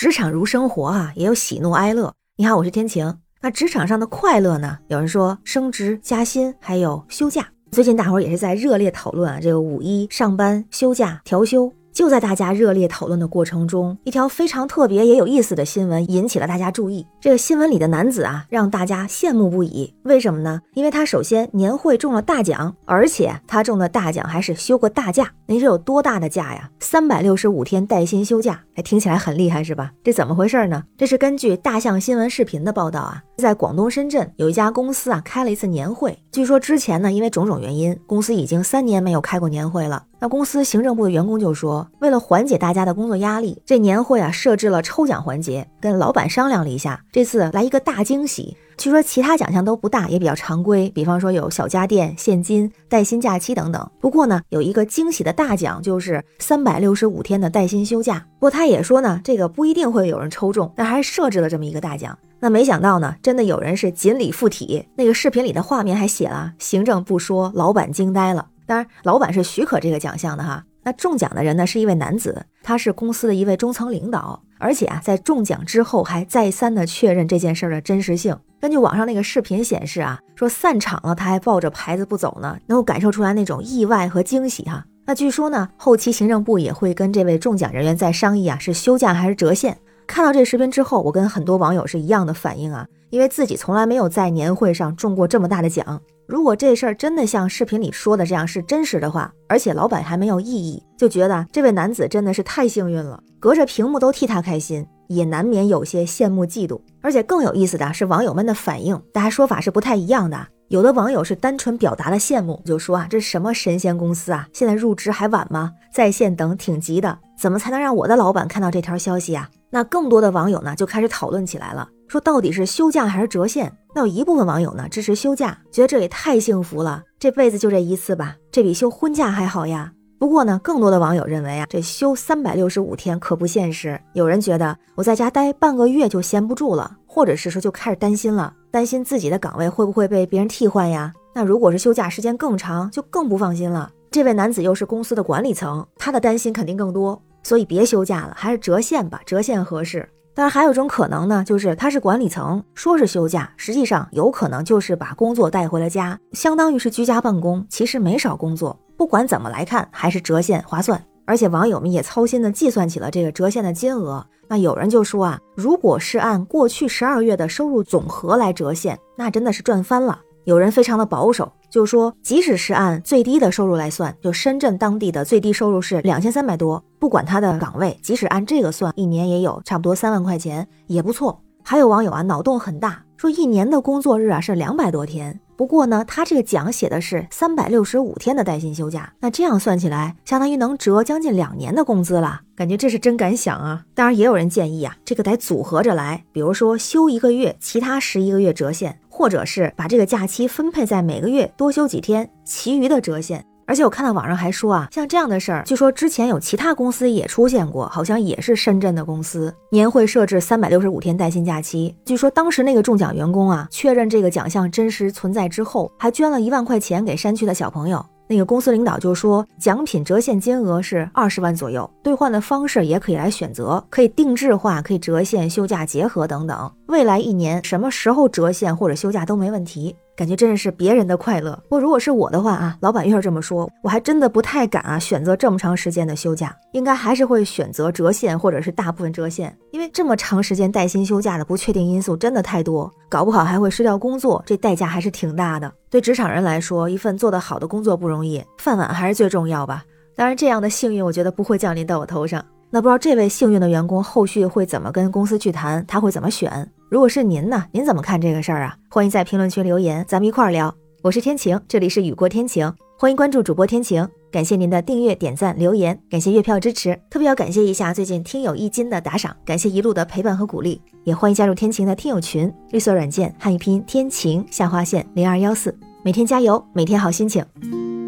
[0.00, 2.14] 职场如生活啊，也有喜怒哀乐。
[2.38, 3.18] 你好，我是天晴。
[3.42, 4.78] 那职场上的快乐呢？
[4.88, 7.46] 有人说升职加薪，还有休假。
[7.70, 11.70] 最近大伙儿也是在热烈讨论啊，这个五一上班、休假、调休。
[12.00, 17.06] 就在大家热烈讨论的过程中，一条非常特别也有意思的新闻引起了大家注意。
[17.20, 19.92] 这个新闻里的男子啊，让大家羡慕不已。
[20.04, 20.62] 为什么呢？
[20.72, 25.30] 因为他首先年会中了大奖，而且他中的大奖还是休个大假。
[25.44, 26.70] 您是有多大的假呀？
[26.78, 29.92] 三百六十五天带薪休假，哎，听起来很厉害是吧？
[30.02, 30.82] 这怎么回事呢？
[30.96, 36.18] 这是根据大象新闻视频的报道啊，在广东深圳有一家公司啊开了一次年会。
[36.32, 40.04] 据说之前呢，因为种种原因，公司已经三年没有开过年会了。
[40.22, 48.54] 那公司行政部的员工就说，为了缓解大家的工作压力，这年会啊设置了抽奖环节，跟老板商量了一下，这次来一个大惊喜。
[48.76, 53.90] 据说其他奖项都不大，也比较常规，比方说有小家电、现金、带薪假期等等。
[53.98, 58.26] 不过呢，有一个惊喜的大奖，就是三百六十五天的带薪休假。
[58.38, 62.18] 不过他也说呢，这个不一定会有人抽中，但还是设置了这么一个大奖。
[62.42, 64.86] 那没想到呢，真的有人是锦鲤附体。
[64.96, 68.46] 那个视频里的画面还写了，行政不说，老板惊呆了。
[68.70, 70.64] 当然，老板是许可这个奖项的哈。
[70.84, 78.38] 那中奖的人呢，是一位男子，他是公司的一位中层领导，而且啊，在中奖之后还再三的确认这件事的真实性。
[78.60, 84.84] 根据网上那个视频显示啊，说散场了，他还抱着牌子不走呢，能够感受出来那种意外和惊喜哈。
[85.04, 89.76] 那据说呢，后期行政部也会跟这位中奖人员再商议啊，是休假还是折现。
[90.10, 96.00] 看到这视频之后，我跟很多网友是一样的反应啊，因为自己从来没有在年会上中过这么大的奖。
[96.26, 106.80] 如果这事儿真的像视频里说的这样是真实的话，而且老板还没有异议，就觉得这位男子真的是太幸运了，隔着屏幕都替他开心，也难免有些羡慕嫉妒。
[107.00, 110.44] 而且更有意思的是网友们的反应，大家说法是不太一样的。
[110.70, 115.70] 有的网友是单纯表达了羡慕，就说啊，这什么神仙公司啊，现在入职还晚吗？
[115.94, 119.48] 在线等挺急的，怎么才能让我的老板看到这条消息啊？
[119.70, 121.88] 那更多的网友呢就开始讨论起来了。
[122.08, 123.72] 说到底是休假还是折现？
[123.94, 129.92] 那有一部分网友呢支持休假，觉得这也太幸福了，这辈子就这一次吧，这比休婚假还好呀。
[130.18, 133.98] 不过呢，更多的网友认为啊，这休三百六十五天可不现实。
[134.12, 141.12] 有人觉得我在家待半个月就闲不住了，或者是说就开始担心了，担心自己的岗位会不会被别人替换呀？
[141.32, 143.90] 那如果是休假时间更长，就更不放心了。
[144.10, 150.08] 这位男子又是公司的管理层，他的担心肯定更多，所以别休假了，还是折现吧，折现合适。
[150.36, 158.78] 当然，还有一种可能呢，就是他是管理层，说是休假，实际上有可能就是把工作带回了家，相当于是居家办公，其实没少工作。
[158.96, 161.04] 不管怎么来看，还是折现划算。
[161.26, 164.24] 而且网友们也操心的计算起了这个折现的金额。
[164.46, 170.20] 那有人就说啊，如果是按过去十二月的收入总和来折现，那真的是赚翻了。
[170.44, 181.40] 有人非常的保守，就说即使是按最低的收入来算，就深圳当地的最低收入是两千三百多，不管他的岗位，即使按这个算，一年也有差不多三万块钱，也不错。
[181.62, 193.84] 还有网友啊，脑洞很大，说一年的工作日啊是两百多天，不过呢，他这个奖写的是三百六十五天的带薪休假，那这样算起来，相当于能折将近两年的工资了，感觉这是真敢想啊！
[193.94, 198.98] 当然，也有人建议啊，这个得组合着来，比如说休一个月，其他十一个月折现。
[199.20, 203.44] 或者是把这个假期分配在每个月多休几天，其余的折现。
[203.66, 211.94] 而且我看到网上还说啊，像这样的事儿，据说之前有其他公司也出现过，好像也是深圳的公司，年会设置三百六十五天带薪假期。
[212.06, 218.02] 据说当时那个中奖员工啊，确认这个奖项真实存在之后，还捐了一万块钱给山区的小朋友。
[218.26, 226.72] 那个公司领导就说，奖品折现金额是二十万左右，兑换的方式也可以来选择，可以定制化，可以折现、休假结合等等。
[226.90, 229.96] 未来一年什么时候折现或者休假都没问题。
[230.16, 231.58] 感觉真的是别人的快乐。
[231.62, 245.72] 不过如果是我的话啊，老板要是这么说，我还真的不太敢啊，选择这么长时间的休假，应该还是会选择折现或者是大部分折现，因为这么长时间带薪休假的不确定因素真的太多，搞不好还会失掉工作，这代价还是挺大的。
[245.88, 249.82] 对职场人来说，一份做得好的工作不容易，饭碗还是最重要吧。
[250.14, 252.44] 当然，这样的幸运我觉得不会降临到我头上。
[252.72, 256.70] 那不知道这位幸运的员工后续会怎么跟公司去谈，他会怎么选？
[256.88, 257.64] 如果是您呢？
[257.72, 258.76] 您怎么看这个事儿啊？
[258.88, 260.72] 欢迎在评论区留言，咱们一块儿聊。
[261.02, 264.06] 我是天晴，这里是雨过天晴，欢迎关注主播天晴。
[264.30, 277.44] 感谢您的订阅、点赞、留言，感谢月票支持，特别要感谢一下最近听友一金的打赏，感谢一路的陪伴和鼓励，也欢迎加入天晴的听友群，绿色软件汉语拼音天晴下划线零二幺四，每天加油，每天好心情，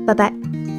[0.07, 0.72] 拜拜。